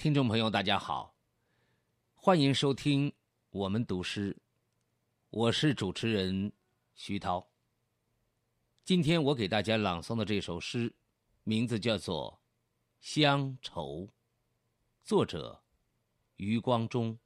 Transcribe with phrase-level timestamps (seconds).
[0.00, 1.14] 听众朋友，大家好，
[2.14, 3.12] 欢迎收听
[3.50, 4.34] 我们读诗，
[5.28, 6.50] 我是主持人
[6.94, 7.46] 徐涛。
[8.82, 10.94] 今天我给大家朗诵的这首诗，
[11.44, 12.40] 名字叫做
[13.06, 14.06] 《乡愁》，
[15.04, 15.62] 作者
[16.36, 17.18] 余光中。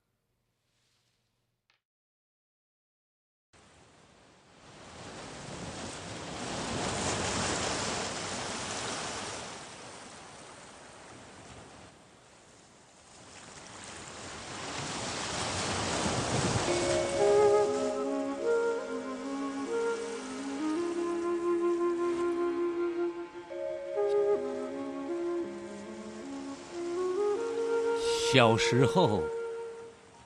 [28.34, 29.22] 小时候，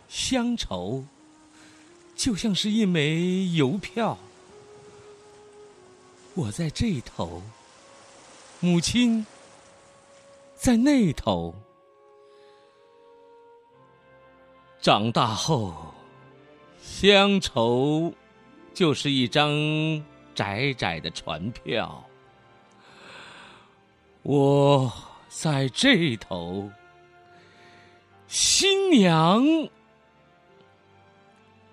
[0.08, 1.04] 乡愁
[2.16, 4.16] 就像是一枚邮票，
[6.32, 7.42] 我在这头，
[8.60, 9.26] 母亲
[10.56, 11.54] 在那头。
[14.80, 15.92] 长大后，
[16.82, 18.10] 乡愁
[18.72, 19.52] 就是一张
[20.34, 22.02] 窄窄的船票，
[24.22, 24.90] 我
[25.28, 26.70] 在这头。
[28.28, 29.42] 新娘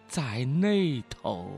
[0.08, 1.52] 在那头。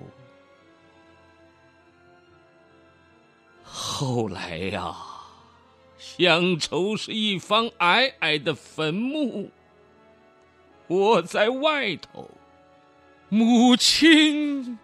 [3.63, 4.95] 后来呀，
[5.99, 9.51] 乡愁是一方矮矮的坟墓，
[10.87, 12.29] 我在外头，
[13.29, 14.79] 母亲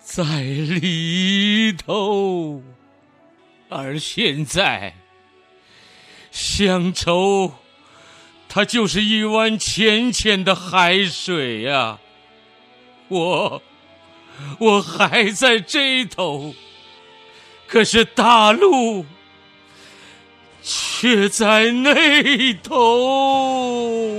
[0.00, 2.60] 在里头。
[3.68, 4.94] 而现在，
[6.32, 7.52] 乡愁。
[8.48, 11.98] 它就是一湾浅浅的海水呀，
[13.08, 13.62] 我，
[14.58, 16.54] 我还在这头，
[17.66, 19.04] 可是大陆
[20.62, 24.16] 却在那头。